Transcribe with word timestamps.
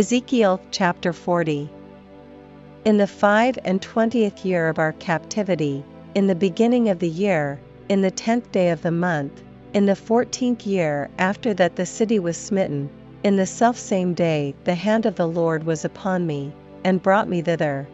Ezekiel 0.00 0.58
chapter 0.70 1.12
40 1.12 1.68
In 2.86 2.96
the 2.96 3.06
five 3.06 3.58
and 3.66 3.82
twentieth 3.82 4.46
year 4.46 4.66
of 4.70 4.78
our 4.78 4.92
captivity, 4.92 5.84
in 6.14 6.26
the 6.26 6.34
beginning 6.34 6.88
of 6.88 7.00
the 7.00 7.08
year, 7.10 7.60
in 7.90 8.00
the 8.00 8.10
tenth 8.10 8.50
day 8.50 8.70
of 8.70 8.80
the 8.80 8.90
month, 8.90 9.42
in 9.74 9.84
the 9.84 9.94
fourteenth 9.94 10.66
year 10.66 11.10
after 11.18 11.52
that 11.52 11.76
the 11.76 11.84
city 11.84 12.18
was 12.18 12.38
smitten, 12.38 12.88
in 13.22 13.36
the 13.36 13.44
selfsame 13.44 14.14
day 14.14 14.54
the 14.64 14.74
hand 14.74 15.04
of 15.04 15.16
the 15.16 15.28
Lord 15.28 15.64
was 15.64 15.84
upon 15.84 16.26
me, 16.26 16.50
and 16.82 17.02
brought 17.02 17.28
me 17.28 17.42
thither. 17.42 17.86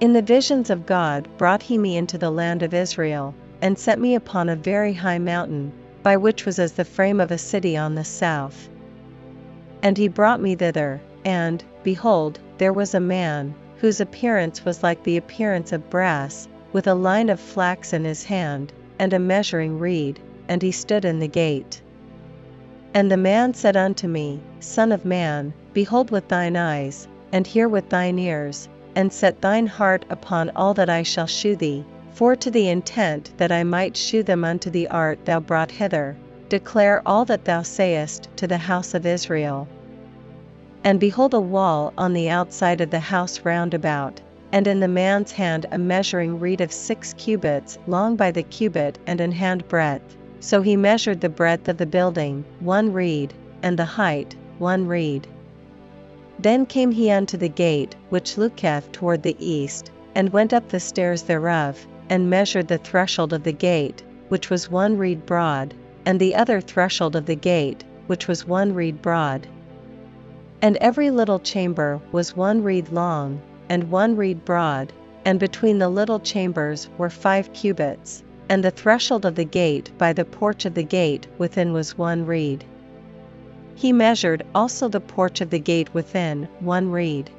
In 0.00 0.14
the 0.14 0.20
visions 0.20 0.68
of 0.68 0.84
God 0.84 1.28
brought 1.38 1.62
he 1.62 1.78
me 1.78 1.96
into 1.96 2.18
the 2.18 2.30
land 2.32 2.64
of 2.64 2.74
Israel, 2.74 3.34
and 3.62 3.78
set 3.78 4.00
me 4.00 4.16
upon 4.16 4.48
a 4.48 4.56
very 4.56 4.94
high 4.94 5.20
mountain, 5.20 5.70
by 6.02 6.16
which 6.16 6.44
was 6.44 6.58
as 6.58 6.72
the 6.72 6.84
frame 6.84 7.20
of 7.20 7.30
a 7.30 7.38
city 7.38 7.76
on 7.76 7.94
the 7.94 8.02
south. 8.02 8.68
And 9.80 9.96
he 9.96 10.08
brought 10.08 10.40
me 10.42 10.56
thither, 10.56 11.00
and, 11.24 11.62
behold, 11.84 12.40
there 12.58 12.72
was 12.72 12.94
a 12.94 13.00
man, 13.00 13.54
whose 13.76 14.00
appearance 14.00 14.64
was 14.64 14.82
like 14.82 15.04
the 15.04 15.16
appearance 15.16 15.70
of 15.70 15.88
brass, 15.88 16.48
with 16.72 16.88
a 16.88 16.94
line 16.96 17.28
of 17.30 17.38
flax 17.38 17.92
in 17.92 18.04
his 18.04 18.24
hand, 18.24 18.72
and 18.98 19.12
a 19.12 19.20
measuring 19.20 19.78
reed, 19.78 20.18
and 20.48 20.62
he 20.62 20.72
stood 20.72 21.04
in 21.04 21.20
the 21.20 21.28
gate. 21.28 21.80
And 22.92 23.08
the 23.08 23.16
man 23.16 23.54
said 23.54 23.76
unto 23.76 24.08
me, 24.08 24.40
Son 24.58 24.90
of 24.90 25.04
man, 25.04 25.52
behold 25.72 26.10
with 26.10 26.26
thine 26.26 26.56
eyes, 26.56 27.06
and 27.30 27.46
hear 27.46 27.68
with 27.68 27.88
thine 27.88 28.18
ears, 28.18 28.68
and 28.96 29.12
set 29.12 29.40
thine 29.40 29.68
heart 29.68 30.04
upon 30.10 30.50
all 30.56 30.74
that 30.74 30.90
I 30.90 31.04
shall 31.04 31.28
shew 31.28 31.54
thee, 31.54 31.84
for 32.10 32.34
to 32.34 32.50
the 32.50 32.68
intent 32.68 33.30
that 33.36 33.52
I 33.52 33.62
might 33.62 33.96
shew 33.96 34.24
them 34.24 34.42
unto 34.44 34.70
the 34.70 34.88
art 34.88 35.24
thou 35.24 35.38
brought 35.38 35.70
hither, 35.70 36.16
declare 36.48 37.02
all 37.06 37.24
that 37.24 37.44
thou 37.44 37.62
sayest 37.62 38.28
to 38.36 38.46
the 38.46 38.58
house 38.58 38.94
of 38.94 39.04
Israel. 39.04 39.68
And 40.84 40.98
behold 40.98 41.34
a 41.34 41.40
wall 41.40 41.92
on 41.98 42.12
the 42.12 42.30
outside 42.30 42.80
of 42.80 42.90
the 42.90 43.00
house 43.00 43.40
round 43.44 43.74
about, 43.74 44.20
and 44.52 44.66
in 44.66 44.80
the 44.80 44.88
man's 44.88 45.32
hand 45.32 45.66
a 45.70 45.78
measuring 45.78 46.40
reed 46.40 46.60
of 46.60 46.72
six 46.72 47.12
cubits 47.14 47.78
long 47.86 48.16
by 48.16 48.30
the 48.30 48.42
cubit 48.42 48.98
and 49.06 49.20
an 49.20 49.32
hand 49.32 49.68
breadth. 49.68 50.16
So 50.40 50.62
he 50.62 50.76
measured 50.76 51.20
the 51.20 51.28
breadth 51.28 51.68
of 51.68 51.76
the 51.76 51.86
building, 51.86 52.44
one 52.60 52.92
reed, 52.92 53.34
and 53.62 53.78
the 53.78 53.84
height, 53.84 54.36
one 54.58 54.86
reed. 54.86 55.26
Then 56.38 56.64
came 56.64 56.92
he 56.92 57.10
unto 57.10 57.36
the 57.36 57.48
gate 57.48 57.96
which 58.08 58.38
looketh 58.38 58.92
toward 58.92 59.22
the 59.22 59.36
east, 59.38 59.90
and 60.14 60.32
went 60.32 60.54
up 60.54 60.68
the 60.68 60.80
stairs 60.80 61.22
thereof, 61.22 61.86
and 62.08 62.30
measured 62.30 62.68
the 62.68 62.78
threshold 62.78 63.32
of 63.32 63.42
the 63.42 63.52
gate, 63.52 64.02
which 64.28 64.48
was 64.48 64.70
one 64.70 64.96
reed 64.96 65.26
broad, 65.26 65.74
and 66.06 66.20
the 66.20 66.34
other 66.34 66.60
threshold 66.60 67.16
of 67.16 67.26
the 67.26 67.34
gate, 67.34 67.84
which 68.06 68.28
was 68.28 68.46
one 68.46 68.74
reed 68.74 69.02
broad. 69.02 69.46
And 70.62 70.76
every 70.78 71.10
little 71.10 71.38
chamber 71.38 72.00
was 72.12 72.36
one 72.36 72.62
reed 72.62 72.90
long, 72.90 73.40
and 73.68 73.90
one 73.90 74.16
reed 74.16 74.44
broad, 74.44 74.92
and 75.24 75.38
between 75.38 75.78
the 75.78 75.88
little 75.88 76.20
chambers 76.20 76.88
were 76.98 77.10
five 77.10 77.52
cubits, 77.52 78.22
and 78.48 78.64
the 78.64 78.70
threshold 78.70 79.26
of 79.26 79.34
the 79.34 79.44
gate 79.44 79.90
by 79.98 80.12
the 80.12 80.24
porch 80.24 80.64
of 80.64 80.74
the 80.74 80.82
gate 80.82 81.26
within 81.36 81.72
was 81.72 81.98
one 81.98 82.24
reed. 82.24 82.64
He 83.74 83.92
measured 83.92 84.44
also 84.54 84.88
the 84.88 85.00
porch 85.00 85.40
of 85.40 85.50
the 85.50 85.58
gate 85.58 85.92
within, 85.94 86.48
one 86.60 86.90
reed. 86.90 87.30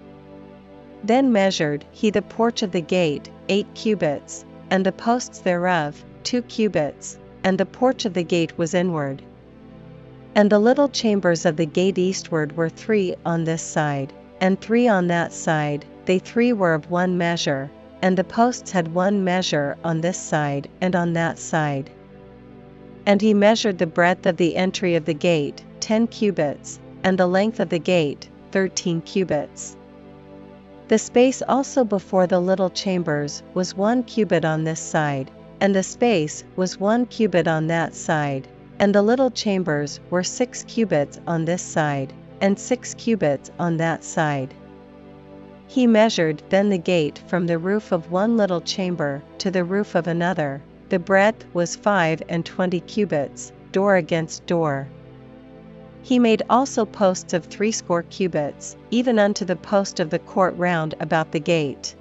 Then 1.04 1.32
measured 1.32 1.84
he 1.92 2.10
the 2.10 2.22
porch 2.22 2.62
of 2.62 2.72
the 2.72 2.82
gate, 2.82 3.30
eight 3.50 3.68
cubits, 3.74 4.46
and 4.70 4.86
the 4.86 4.92
posts 4.92 5.40
thereof, 5.40 6.04
two 6.24 6.42
cubits, 6.44 7.18
and 7.44 7.58
the 7.58 7.66
porch 7.66 8.06
of 8.06 8.14
the 8.14 8.24
gate 8.24 8.58
was 8.58 8.74
inward. 8.74 9.22
And 10.36 10.50
the 10.50 10.60
little 10.60 10.90
chambers 10.90 11.46
of 11.46 11.56
the 11.58 11.66
gate 11.66 11.98
eastward 11.98 12.56
were 12.56 12.70
three 12.70 13.16
on 13.26 13.44
this 13.44 13.62
side, 13.62 14.14
and 14.42 14.60
three 14.60 14.88
on 14.88 15.08
that 15.08 15.34
side, 15.34 15.86
they 16.06 16.20
three 16.20 16.54
were 16.54 16.74
of 16.74 16.90
one 16.90 17.18
measure, 17.18 17.70
and 18.02 18.18
the 18.18 18.24
posts 18.24 18.72
had 18.72 18.94
one 18.94 19.24
measure 19.24 19.78
on 19.84 20.02
this 20.02 20.18
side 20.18 20.70
and 20.82 20.96
on 20.96 21.14
that 21.14 21.38
side. 21.40 21.90
And 23.06 23.22
he 23.22 23.34
measured 23.34 23.78
the 23.78 23.88
breadth 23.88 24.26
of 24.26 24.38
the 24.38 24.56
entry 24.56 24.96
of 24.96 25.06
the 25.06 25.14
gate, 25.14 25.64
ten 25.80 26.08
cubits, 26.08 26.80
and 27.04 27.18
the 27.18 27.28
length 27.28 27.60
of 27.60 27.70
the 27.70 27.80
gate, 27.80 28.30
thirteen 28.52 29.02
cubits. 29.02 29.76
The 30.88 30.98
space 30.98 31.42
also 31.42 31.84
before 31.84 32.28
the 32.28 32.40
little 32.40 32.70
chambers 32.70 33.44
was 33.54 33.76
one 33.76 34.04
cubit 34.04 34.46
on 34.46 34.64
this 34.64 34.80
side, 34.80 35.30
and 35.62 35.76
the 35.76 35.84
space 35.84 36.44
was 36.56 36.80
one 36.80 37.06
cubit 37.06 37.48
on 37.48 37.68
that 37.68 37.94
side, 37.94 38.48
and 38.80 38.96
the 38.96 39.02
little 39.02 39.30
chambers 39.30 40.00
were 40.10 40.24
six 40.24 40.64
cubits 40.64 41.20
on 41.28 41.46
this 41.46 41.62
side, 41.62 42.14
and 42.42 42.58
six 42.58 42.94
cubits 42.94 43.52
on 43.60 43.78
that 43.78 44.04
side. 44.04 44.54
He 45.68 45.86
measured 45.86 46.42
then 46.50 46.70
the 46.70 46.78
gate 46.78 47.22
from 47.28 47.46
the 47.46 47.60
roof 47.60 47.92
of 47.92 48.12
one 48.12 48.38
little 48.38 48.62
chamber 48.62 49.22
to 49.40 49.52
the 49.52 49.64
roof 49.64 49.96
of 49.96 50.08
another, 50.08 50.62
the 50.90 51.00
breadth 51.00 51.46
was 51.54 51.76
five 51.76 52.24
and 52.30 52.46
twenty 52.46 52.80
cubits, 52.80 53.52
door 53.72 53.98
against 53.98 54.46
door. 54.48 54.88
He 56.02 56.18
made 56.18 56.42
also 56.50 56.86
posts 56.86 57.34
of 57.34 57.46
threescore 57.46 58.04
cubits, 58.04 58.76
even 58.90 59.20
unto 59.20 59.46
the 59.46 59.56
post 59.56 60.00
of 60.00 60.10
the 60.10 60.20
court 60.20 60.56
round 60.58 60.96
about 61.00 61.32
the 61.32 61.40
gate. 61.40 61.96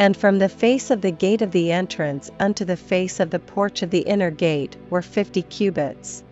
And 0.00 0.16
from 0.16 0.38
the 0.38 0.48
face 0.48 0.90
of 0.90 1.02
the 1.02 1.10
gate 1.10 1.42
of 1.42 1.50
the 1.50 1.70
entrance 1.70 2.30
unto 2.40 2.64
the 2.64 2.78
face 2.78 3.20
of 3.20 3.28
the 3.28 3.38
porch 3.38 3.82
of 3.82 3.90
the 3.90 3.98
inner 3.98 4.30
gate 4.30 4.74
were 4.88 5.02
fifty 5.02 5.42
cubits. 5.42 6.24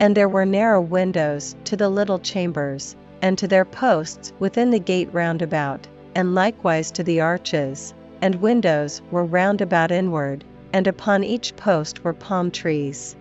And 0.00 0.16
there 0.16 0.30
were 0.30 0.46
narrow 0.46 0.80
windows 0.80 1.54
to 1.64 1.76
the 1.76 1.90
little 1.90 2.18
chambers, 2.18 2.96
and 3.20 3.36
to 3.36 3.46
their 3.46 3.66
posts 3.66 4.32
within 4.38 4.70
the 4.70 4.78
gate 4.78 5.10
round 5.12 5.42
about, 5.42 5.86
and 6.14 6.34
likewise 6.34 6.90
to 6.92 7.02
the 7.02 7.20
arches, 7.20 7.92
and 8.22 8.36
windows 8.36 9.02
were 9.10 9.26
round 9.26 9.60
about 9.60 9.92
inward, 9.92 10.42
and 10.72 10.86
upon 10.86 11.22
each 11.22 11.54
post 11.56 12.02
were 12.02 12.14
palm 12.14 12.50
trees. 12.50 13.14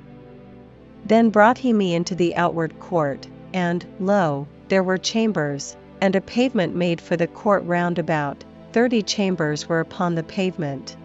Then 1.06 1.30
brought 1.30 1.58
he 1.58 1.74
me 1.74 1.94
into 1.94 2.16
the 2.16 2.34
outward 2.38 2.80
court, 2.80 3.28
and, 3.54 3.86
lo, 4.00 4.48
there 4.70 4.84
were 4.84 4.98
chambers, 4.98 5.76
and 6.00 6.16
a 6.16 6.22
pavement 6.22 6.74
made 6.78 7.02
for 7.02 7.18
the 7.18 7.28
court 7.28 7.66
round 7.66 8.00
about, 8.00 8.46
thirty 8.74 9.04
chambers 9.04 9.70
were 9.70 9.80
upon 9.80 10.16
the 10.16 10.24
pavement. 10.24 10.98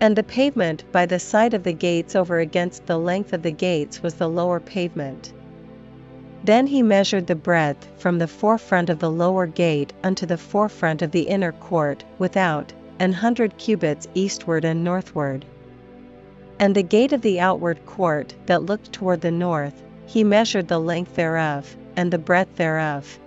And 0.00 0.14
the 0.14 0.22
pavement 0.22 0.84
by 0.92 1.06
the 1.06 1.18
side 1.18 1.54
of 1.54 1.62
the 1.62 1.72
gates 1.72 2.14
over 2.14 2.40
against 2.40 2.86
the 2.86 2.98
length 2.98 3.32
of 3.32 3.42
the 3.42 3.52
gates 3.52 4.02
was 4.02 4.14
the 4.14 4.28
lower 4.28 4.60
pavement. 4.60 5.32
Then 6.44 6.66
he 6.66 6.82
measured 6.82 7.26
the 7.26 7.34
breadth 7.34 7.88
from 7.98 8.18
the 8.18 8.28
forefront 8.28 8.90
of 8.90 8.98
the 8.98 9.10
lower 9.10 9.46
gate 9.46 9.92
unto 10.04 10.26
the 10.26 10.36
forefront 10.36 11.02
of 11.02 11.12
the 11.12 11.22
inner 11.22 11.52
court 11.52 12.04
without, 12.18 12.72
an 12.98 13.12
hundred 13.12 13.56
cubits 13.58 14.06
eastward 14.14 14.64
and 14.64 14.84
northward. 14.84 15.44
And 16.58 16.74
the 16.74 16.82
gate 16.82 17.12
of 17.12 17.22
the 17.22 17.40
outward 17.40 17.84
court 17.86 18.34
that 18.46 18.64
looked 18.64 18.92
toward 18.92 19.20
the 19.20 19.30
north, 19.30 19.82
he 20.06 20.24
measured 20.24 20.68
the 20.68 20.78
length 20.78 21.14
thereof, 21.14 21.76
and 21.96 22.12
the 22.12 22.18
breadth 22.18 22.56
thereof. 22.56 23.18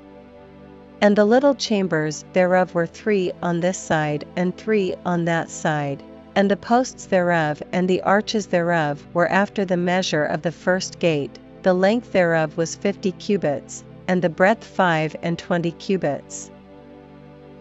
And 1.01 1.15
the 1.15 1.23
little 1.23 1.55
chambers 1.55 2.25
thereof 2.33 2.75
were 2.75 2.85
three 2.85 3.31
on 3.41 3.61
this 3.61 3.77
side 3.77 4.25
and 4.35 4.55
three 4.57 4.95
on 5.05 5.23
that 5.25 5.49
side, 5.49 6.03
and 6.35 6.51
the 6.51 6.57
posts 6.57 7.05
thereof 7.05 7.63
and 7.71 7.87
the 7.87 8.01
arches 8.01 8.47
thereof 8.47 9.07
were 9.13 9.31
after 9.31 9.63
the 9.63 9.77
measure 9.77 10.25
of 10.25 10.41
the 10.41 10.51
first 10.51 10.99
gate, 10.99 11.39
the 11.63 11.73
length 11.73 12.11
thereof 12.11 12.57
was 12.57 12.75
fifty 12.75 13.13
cubits, 13.13 13.83
and 14.09 14.21
the 14.21 14.29
breadth 14.29 14.65
five 14.65 15.15
and 15.21 15.39
twenty 15.39 15.71
cubits. 15.71 16.51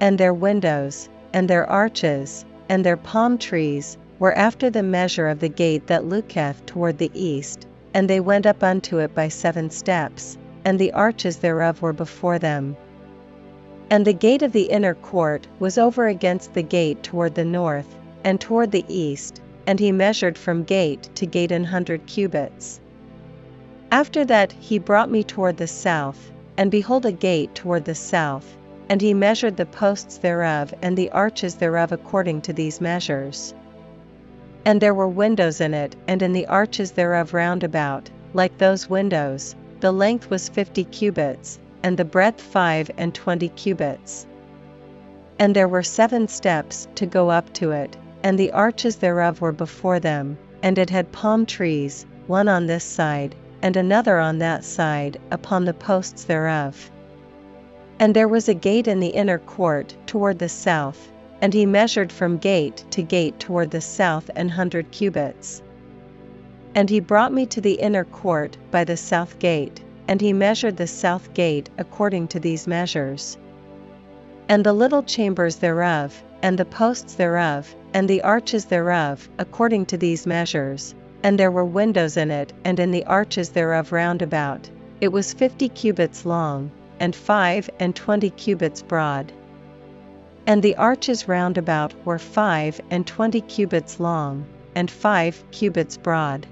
And 0.00 0.18
their 0.18 0.34
windows, 0.34 1.08
and 1.32 1.48
their 1.48 1.68
arches, 1.70 2.44
and 2.68 2.84
their 2.84 2.96
palm 2.96 3.38
trees, 3.38 3.96
were 4.18 4.36
after 4.36 4.68
the 4.68 4.82
measure 4.82 5.28
of 5.28 5.38
the 5.38 5.48
gate 5.48 5.86
that 5.86 6.04
looketh 6.04 6.66
toward 6.66 6.98
the 6.98 7.12
east, 7.14 7.68
and 7.94 8.10
they 8.10 8.18
went 8.18 8.46
up 8.46 8.64
unto 8.64 8.98
it 8.98 9.14
by 9.14 9.28
seven 9.28 9.70
steps, 9.70 10.36
and 10.64 10.78
the 10.78 10.92
arches 10.92 11.36
thereof 11.36 11.80
were 11.82 11.92
before 11.92 12.40
them. 12.40 12.76
And 13.90 14.04
the 14.04 14.12
gate 14.12 14.42
of 14.42 14.52
the 14.52 14.70
inner 14.70 14.94
court 14.94 15.46
was 15.58 15.78
over 15.78 16.08
against 16.08 16.52
the 16.52 16.62
gate 16.62 17.02
toward 17.02 17.34
the 17.34 17.44
north, 17.44 17.96
and 18.22 18.38
toward 18.38 18.70
the 18.70 18.84
east, 18.88 19.40
and 19.66 19.80
he 19.80 19.92
measured 19.92 20.36
from 20.36 20.64
gate 20.64 21.08
to 21.14 21.24
gate 21.24 21.52
an 21.52 21.64
hundred 21.64 22.04
cubits. 22.06 22.80
After 23.90 24.26
that 24.26 24.52
he 24.52 24.78
brought 24.78 25.10
me 25.10 25.24
toward 25.24 25.56
the 25.56 25.66
south, 25.66 26.30
and 26.58 26.70
behold 26.70 27.06
a 27.06 27.12
gate 27.12 27.54
toward 27.54 27.86
the 27.86 27.94
south, 27.94 28.56
and 28.90 29.00
he 29.00 29.14
measured 29.14 29.56
the 29.56 29.64
posts 29.64 30.18
thereof 30.18 30.74
and 30.82 30.96
the 30.96 31.10
arches 31.10 31.54
thereof 31.54 31.90
according 31.92 32.42
to 32.42 32.52
these 32.52 32.80
measures. 32.82 33.54
And 34.66 34.80
there 34.82 34.94
were 34.94 35.08
windows 35.08 35.62
in 35.62 35.72
it 35.72 35.96
and 36.06 36.20
in 36.20 36.34
the 36.34 36.46
arches 36.46 36.90
thereof 36.92 37.32
round 37.32 37.64
about, 37.64 38.10
like 38.34 38.58
those 38.58 38.90
windows, 38.90 39.54
the 39.80 39.92
length 39.92 40.28
was 40.28 40.48
fifty 40.50 40.84
cubits, 40.84 41.58
and 41.82 41.96
the 41.96 42.04
breadth 42.04 42.40
five 42.40 42.90
and 42.96 43.14
twenty 43.14 43.48
cubits. 43.50 44.26
And 45.38 45.54
there 45.54 45.68
were 45.68 45.82
seven 45.82 46.28
steps 46.28 46.88
to 46.96 47.06
go 47.06 47.30
up 47.30 47.52
to 47.54 47.70
it, 47.70 47.96
and 48.22 48.38
the 48.38 48.50
arches 48.52 48.96
thereof 48.96 49.40
were 49.40 49.52
before 49.52 50.00
them, 50.00 50.36
and 50.62 50.78
it 50.78 50.90
had 50.90 51.12
palm 51.12 51.46
trees, 51.46 52.06
one 52.26 52.48
on 52.48 52.66
this 52.66 52.84
side, 52.84 53.34
and 53.62 53.76
another 53.76 54.18
on 54.18 54.38
that 54.38 54.64
side, 54.64 55.18
upon 55.30 55.64
the 55.64 55.74
posts 55.74 56.24
thereof. 56.24 56.90
And 58.00 58.14
there 58.14 58.28
was 58.28 58.48
a 58.48 58.54
gate 58.54 58.88
in 58.88 59.00
the 59.00 59.08
inner 59.08 59.38
court 59.38 59.96
toward 60.06 60.38
the 60.38 60.48
south, 60.48 61.10
and 61.40 61.54
he 61.54 61.66
measured 61.66 62.10
from 62.10 62.38
gate 62.38 62.84
to 62.90 63.02
gate 63.02 63.38
toward 63.38 63.70
the 63.70 63.80
south 63.80 64.30
an 64.36 64.48
hundred 64.48 64.90
cubits. 64.90 65.62
And 66.74 66.90
he 66.90 67.00
brought 67.00 67.32
me 67.32 67.46
to 67.46 67.60
the 67.60 67.74
inner 67.74 68.04
court 68.04 68.56
by 68.70 68.84
the 68.84 68.96
south 68.96 69.38
gate, 69.38 69.82
and 70.08 70.20
he 70.20 70.32
measured 70.32 70.76
the 70.76 70.86
south 70.86 71.32
gate 71.34 71.70
according 71.78 72.26
to 72.26 72.40
these 72.40 72.66
measures. 72.66 73.38
And 74.48 74.64
the 74.64 74.72
little 74.72 75.02
chambers 75.02 75.56
thereof, 75.56 76.20
and 76.42 76.58
the 76.58 76.64
posts 76.64 77.14
thereof, 77.14 77.74
and 77.94 78.08
the 78.08 78.22
arches 78.22 78.64
thereof, 78.64 79.28
according 79.38 79.86
to 79.86 79.98
these 79.98 80.26
measures, 80.26 80.94
and 81.22 81.38
there 81.38 81.50
were 81.50 81.64
windows 81.64 82.16
in 82.16 82.30
it 82.30 82.52
and 82.64 82.80
in 82.80 82.90
the 82.90 83.04
arches 83.04 83.50
thereof 83.50 83.92
round 83.92 84.22
about, 84.22 84.70
it 85.00 85.12
was 85.12 85.34
fifty 85.34 85.68
cubits 85.68 86.24
long, 86.24 86.70
and 87.00 87.14
five 87.14 87.68
and 87.78 87.94
twenty 87.94 88.30
cubits 88.30 88.82
broad. 88.82 89.32
And 90.46 90.62
the 90.62 90.76
arches 90.76 91.28
round 91.28 91.58
about 91.58 91.92
were 92.06 92.18
five 92.18 92.80
and 92.90 93.06
twenty 93.06 93.42
cubits 93.42 94.00
long, 94.00 94.46
and 94.74 94.90
five 94.90 95.44
cubits 95.50 95.96
broad. 95.96 96.46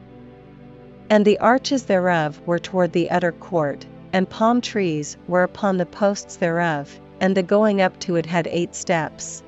And 1.09 1.25
the 1.25 1.39
arches 1.39 1.85
thereof 1.85 2.41
were 2.47 2.59
toward 2.59 2.93
the 2.93 3.11
utter 3.11 3.33
court, 3.33 3.87
and 4.13 4.29
palm 4.29 4.61
trees 4.61 5.17
were 5.29 5.45
upon 5.45 5.77
the 5.77 5.87
posts 5.87 6.37
thereof, 6.37 6.99
and 7.21 7.37
the 7.37 7.45
going 7.45 7.81
up 7.81 7.99
to 8.01 8.17
it 8.17 8.27
had 8.27 8.49
eight 8.49 8.75
steps. 8.75 9.43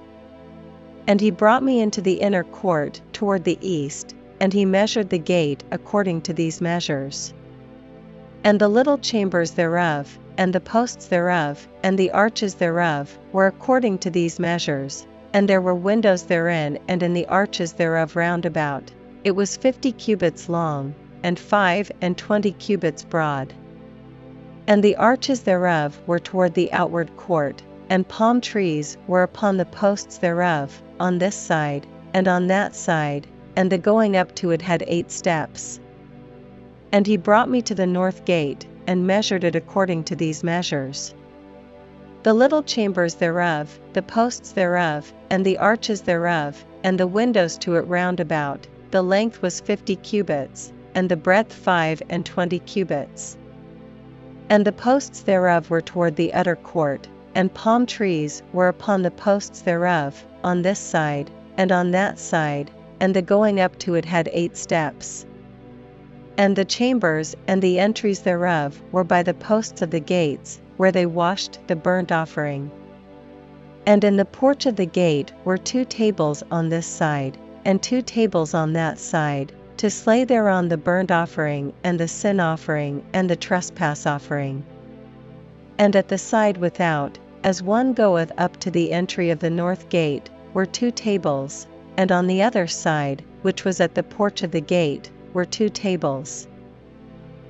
And 1.09 1.21
he 1.21 1.31
brought 1.31 1.65
me 1.65 1.81
into 1.81 2.01
the 2.01 2.21
inner 2.21 2.45
court 2.45 3.01
toward 3.13 3.43
the 3.43 3.59
east, 3.61 4.15
and 4.39 4.53
he 4.53 4.65
measured 4.65 5.11
the 5.11 5.19
gate 5.19 5.65
according 5.73 6.21
to 6.23 6.33
these 6.33 6.61
measures. 6.61 7.35
And 8.45 8.61
the 8.61 8.69
little 8.69 8.99
chambers 8.99 9.51
thereof, 9.51 10.17
and 10.37 10.53
the 10.53 10.61
posts 10.61 11.07
thereof, 11.07 11.67
and 11.83 11.99
the 11.99 12.13
arches 12.13 12.55
thereof, 12.55 13.19
were 13.33 13.49
according 13.49 13.99
to 13.99 14.11
these 14.11 14.39
measures, 14.39 15.07
and 15.33 15.49
there 15.49 15.61
were 15.61 15.75
windows 15.75 16.23
therein 16.23 16.79
and 16.87 17.03
in 17.03 17.15
the 17.15 17.27
arches 17.27 17.73
thereof 17.73 18.15
round 18.15 18.47
about, 18.47 18.93
it 19.25 19.33
was 19.33 19.57
fifty 19.57 19.91
cubits 19.91 20.49
long, 20.49 20.95
and 21.23 21.39
five 21.39 21.91
and 22.01 22.17
twenty 22.17 22.53
cubits 22.53 23.05
broad. 23.05 23.53
And 24.67 24.83
the 24.83 24.97
arches 24.97 25.43
thereof 25.43 25.99
were 26.07 26.19
toward 26.19 26.55
the 26.55 26.73
outward 26.73 27.17
court, 27.17 27.63
and 27.91 28.07
palm 28.07 28.41
trees 28.41 28.97
were 29.07 29.23
upon 29.23 29.57
the 29.57 29.65
posts 29.65 30.19
thereof, 30.19 30.83
on 31.01 31.19
this 31.19 31.35
side, 31.35 31.87
and 32.13 32.29
on 32.29 32.47
that 32.49 32.77
side, 32.77 33.27
and 33.57 33.73
the 33.73 33.79
going 33.79 34.17
up 34.17 34.35
to 34.37 34.51
it 34.51 34.63
had 34.63 34.85
eight 34.87 35.11
steps. 35.11 35.81
And 36.93 37.07
he 37.07 37.17
brought 37.17 37.51
me 37.51 37.63
to 37.63 37.75
the 37.75 37.87
north 37.87 38.25
gate, 38.25 38.67
and 38.87 39.07
measured 39.07 39.45
it 39.45 39.57
according 39.57 40.05
to 40.05 40.17
these 40.17 40.45
measures. 40.45 41.15
The 42.23 42.35
little 42.35 42.63
chambers 42.63 43.15
thereof, 43.15 43.79
the 43.93 44.03
posts 44.03 44.53
thereof, 44.53 45.13
and 45.31 45.45
the 45.45 45.59
arches 45.59 46.03
thereof, 46.03 46.65
and 46.85 46.99
the 46.99 47.07
windows 47.07 47.59
to 47.59 47.77
it 47.77 47.87
round 47.87 48.21
about, 48.21 48.67
the 48.91 49.03
length 49.03 49.43
was 49.43 49.61
fifty 49.61 49.97
cubits, 49.97 50.73
and 50.99 51.09
the 51.09 51.17
breadth 51.17 51.53
five 51.53 52.03
and 52.09 52.27
twenty 52.27 52.59
cubits. 52.59 53.39
And 54.51 54.65
the 54.65 54.73
posts 54.73 55.21
thereof 55.21 55.71
were 55.71 55.81
toward 55.81 56.17
the 56.17 56.35
utter 56.35 56.57
court, 56.57 57.07
and 57.37 57.55
palm 57.55 57.87
trees 57.87 58.43
were 58.53 58.67
upon 58.67 59.03
the 59.03 59.13
posts 59.13 59.63
thereof, 59.63 60.25
on 60.43 60.63
this 60.63 60.81
side, 60.81 61.31
and 61.57 61.71
on 61.71 61.93
that 61.93 62.19
side, 62.19 62.73
and 62.99 63.15
the 63.15 63.23
going 63.23 63.61
up 63.61 63.79
to 63.79 63.95
it 63.95 64.05
had 64.05 64.29
eight 64.33 64.57
steps. 64.57 65.25
And 66.37 66.57
the 66.57 66.65
chambers 66.65 67.37
and 67.47 67.63
the 67.63 67.79
entries 67.79 68.23
thereof 68.23 68.83
were 68.91 69.05
by 69.05 69.23
the 69.23 69.35
posts 69.35 69.83
of 69.83 69.93
the 69.93 70.01
gates, 70.01 70.61
where 70.79 70.91
they 70.91 71.07
washed 71.07 71.61
the 71.69 71.77
burnt 71.77 72.11
offering. 72.11 72.73
And 73.87 74.03
in 74.03 74.17
the 74.17 74.25
porch 74.25 74.67
of 74.67 74.75
the 74.75 74.87
gate 74.87 75.33
were 75.45 75.59
two 75.59 75.85
tables 75.85 76.43
on 76.51 76.71
this 76.71 76.89
side, 76.89 77.39
and 77.65 77.81
two 77.81 78.03
tables 78.03 78.53
on 78.53 78.73
that 78.73 78.99
side, 78.99 79.53
to 79.79 79.89
slay 79.89 80.25
thereon 80.25 80.69
the 80.69 80.77
burnt 80.77 81.13
offering 81.13 81.73
and 81.85 81.99
the 82.01 82.09
sin 82.09 82.41
offering 82.41 83.05
and 83.13 83.31
the 83.31 83.37
trespass 83.37 84.07
offering. 84.07 84.65
And 85.79 85.95
at 85.95 86.09
the 86.09 86.19
side 86.19 86.57
without, 86.57 87.17
as 87.45 87.63
one 87.63 87.93
goeth 87.93 88.33
up 88.39 88.57
to 88.59 88.73
the 88.73 88.93
entry 88.93 89.31
of 89.31 89.39
the 89.39 89.51
north 89.51 89.89
gate, 89.89 90.29
were 90.53 90.67
two 90.67 90.91
tables, 90.91 91.69
and 91.97 92.11
on 92.11 92.27
the 92.27 92.43
other 92.43 92.67
side, 92.67 93.23
which 93.43 93.65
was 93.65 93.81
at 93.81 93.95
the 93.95 94.03
porch 94.03 94.43
of 94.43 94.51
the 94.51 94.61
gate, 94.61 95.11
were 95.33 95.45
two 95.45 95.69
tables. 95.69 96.49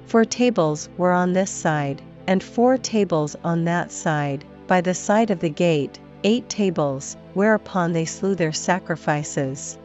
Four 0.05 0.27
tables 0.27 0.91
were 0.99 1.13
on 1.13 1.33
this 1.33 1.51
side, 1.51 2.03
and 2.27 2.43
four 2.43 2.77
tables 2.77 3.37
on 3.43 3.65
that 3.65 3.91
side, 3.91 4.45
by 4.67 4.83
the 4.83 4.93
side 4.93 5.31
of 5.31 5.41
the 5.41 5.49
gate, 5.49 5.99
eight 6.25 6.47
tables, 6.51 7.17
whereupon 7.33 7.93
they 7.93 8.05
slew 8.05 8.35
their 8.35 8.53
sacrifices. 8.53 9.79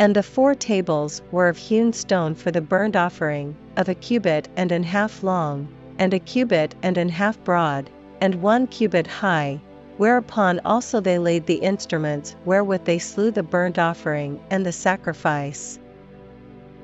And 0.00 0.14
the 0.14 0.22
four 0.22 0.54
tables 0.54 1.22
were 1.32 1.48
of 1.48 1.56
hewn 1.56 1.92
stone 1.92 2.36
for 2.36 2.52
the 2.52 2.60
burnt 2.60 2.94
offering, 2.94 3.56
of 3.76 3.88
a 3.88 3.96
cubit 3.96 4.48
and 4.56 4.70
an 4.70 4.84
half 4.84 5.24
long, 5.24 5.66
and 5.98 6.14
a 6.14 6.20
cubit 6.20 6.76
and 6.84 6.96
an 6.96 7.08
half 7.08 7.42
broad, 7.42 7.90
and 8.20 8.36
one 8.36 8.68
cubit 8.68 9.08
high, 9.08 9.60
whereupon 9.96 10.60
also 10.64 11.00
they 11.00 11.18
laid 11.18 11.46
the 11.46 11.56
instruments 11.56 12.36
wherewith 12.44 12.84
they 12.84 13.00
slew 13.00 13.32
the 13.32 13.42
burnt 13.42 13.76
offering 13.76 14.38
and 14.50 14.64
the 14.64 14.70
sacrifice. 14.70 15.80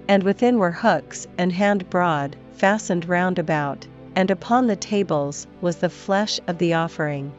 And 0.09 0.25
within 0.25 0.59
were 0.59 0.73
hooks 0.73 1.29
and 1.39 1.53
hand 1.53 1.89
broad, 1.91 2.35
fastened 2.55 3.09
round 3.09 3.39
about, 3.39 3.87
and 4.17 4.29
upon 4.29 4.67
the 4.67 4.75
tables 4.75 5.47
was 5.61 5.77
the 5.77 5.89
flesh 5.89 6.41
of 6.49 6.59
the 6.59 6.75
offering. 6.75 7.33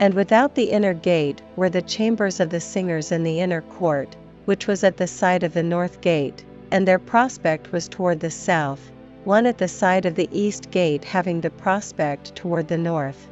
And 0.00 0.12
without 0.12 0.56
the 0.56 0.70
inner 0.70 0.92
gate 0.92 1.40
were 1.54 1.70
the 1.70 1.82
chambers 1.82 2.40
of 2.40 2.50
the 2.50 2.60
singers 2.60 3.12
in 3.12 3.22
the 3.22 3.38
inner 3.40 3.62
court, 3.62 4.16
which 4.46 4.66
was 4.66 4.82
at 4.84 4.96
the 4.96 5.06
side 5.06 5.42
of 5.42 5.52
the 5.52 5.62
north 5.62 6.00
gate, 6.00 6.44
and 6.70 6.86
their 6.86 6.98
prospect 6.98 7.72
was 7.72 7.88
toward 7.88 8.20
the 8.20 8.30
south, 8.30 8.90
one 9.24 9.44
at 9.44 9.58
the 9.58 9.68
side 9.68 10.06
of 10.06 10.14
the 10.14 10.28
east 10.32 10.70
gate 10.70 11.04
having 11.04 11.40
the 11.40 11.50
prospect 11.50 12.34
toward 12.36 12.68
the 12.68 12.78
north. 12.78 13.28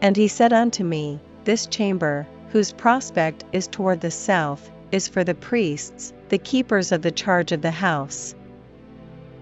And 0.00 0.16
he 0.16 0.28
said 0.28 0.52
unto 0.52 0.84
me, 0.84 1.20
This 1.44 1.66
chamber, 1.66 2.26
whose 2.50 2.72
prospect 2.72 3.44
is 3.52 3.66
toward 3.66 4.00
the 4.00 4.12
south, 4.12 4.70
is 4.92 5.08
for 5.08 5.24
the 5.24 5.34
priests, 5.34 6.12
the 6.28 6.38
keepers 6.38 6.92
of 6.92 7.02
the 7.02 7.10
charge 7.10 7.50
of 7.50 7.62
the 7.62 7.72
house. 7.72 8.34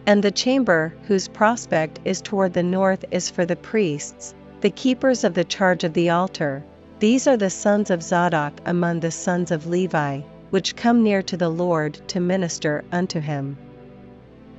And 0.06 0.22
the 0.22 0.30
chamber 0.30 0.94
whose 1.06 1.28
prospect 1.28 2.00
is 2.06 2.22
toward 2.22 2.54
the 2.54 2.62
north 2.62 3.04
is 3.10 3.28
for 3.28 3.44
the 3.44 3.56
priests, 3.56 4.34
the 4.62 4.70
keepers 4.70 5.24
of 5.24 5.34
the 5.34 5.44
charge 5.44 5.84
of 5.84 5.92
the 5.92 6.08
altar. 6.08 6.64
These 7.00 7.26
are 7.26 7.36
the 7.36 7.50
sons 7.50 7.90
of 7.90 8.02
Zadok 8.02 8.54
among 8.64 9.00
the 9.00 9.10
sons 9.10 9.50
of 9.50 9.66
Levi 9.66 10.22
which 10.50 10.76
come 10.76 11.02
near 11.02 11.22
to 11.22 11.36
the 11.36 11.48
Lord 11.48 11.94
to 12.08 12.20
minister 12.20 12.84
unto 12.92 13.20
him. 13.20 13.56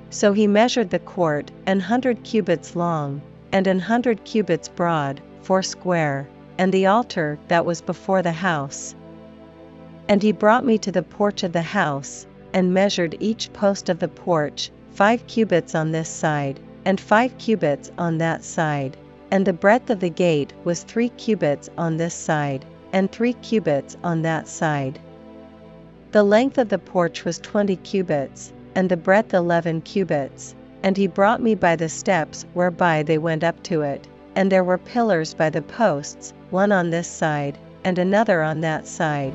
So 0.09 0.33
he 0.33 0.47
measured 0.47 0.89
the 0.89 0.99
court 0.99 1.51
an 1.65 1.79
hundred 1.79 2.23
cubits 2.23 2.75
long, 2.75 3.21
and 3.51 3.67
an 3.67 3.79
hundred 3.79 4.23
cubits 4.23 4.69
broad, 4.69 5.21
foursquare, 5.41 6.27
and 6.57 6.71
the 6.71 6.85
altar 6.85 7.37
that 7.47 7.65
was 7.65 7.81
before 7.81 8.21
the 8.21 8.31
house. 8.31 8.95
And 10.07 10.21
he 10.21 10.31
brought 10.31 10.65
me 10.65 10.77
to 10.79 10.91
the 10.91 11.03
porch 11.03 11.43
of 11.43 11.51
the 11.51 11.61
house, 11.61 12.25
and 12.53 12.73
measured 12.73 13.17
each 13.19 13.51
post 13.53 13.89
of 13.89 13.99
the 13.99 14.07
porch, 14.07 14.71
five 14.91 15.27
cubits 15.27 15.75
on 15.75 15.91
this 15.91 16.07
side, 16.07 16.59
and 16.85 16.99
five 17.01 17.37
cubits 17.37 17.91
on 17.97 18.17
that 18.19 18.43
side, 18.43 18.95
and 19.31 19.45
the 19.45 19.53
breadth 19.53 19.89
of 19.89 19.99
the 19.99 20.09
gate 20.09 20.53
was 20.63 20.83
three 20.83 21.09
cubits 21.09 21.69
on 21.77 21.97
this 21.97 22.13
side, 22.13 22.63
and 22.93 23.11
three 23.11 23.33
cubits 23.33 23.97
on 24.03 24.21
that 24.21 24.47
side. 24.47 24.99
The 26.15 26.23
length 26.23 26.57
of 26.57 26.69
the 26.69 26.79
porch 26.79 27.25
was 27.25 27.39
twenty 27.39 27.75
cubits, 27.75 28.53
and 28.73 28.87
the 28.87 28.95
breadth 28.95 29.33
eleven 29.33 29.81
cubits, 29.81 30.55
and 30.81 30.95
he 30.95 31.07
brought 31.07 31.41
me 31.41 31.55
by 31.55 31.75
the 31.75 31.89
steps 31.89 32.45
whereby 32.53 33.03
they 33.03 33.17
went 33.17 33.43
up 33.43 33.61
to 33.63 33.81
it, 33.81 34.07
and 34.33 34.49
there 34.49 34.63
were 34.63 34.77
pillars 34.77 35.33
by 35.33 35.49
the 35.49 35.61
posts, 35.61 36.31
one 36.51 36.71
on 36.71 36.89
this 36.89 37.09
side, 37.09 37.57
and 37.83 37.99
another 37.99 38.41
on 38.41 38.61
that 38.61 38.87
side. 38.87 39.33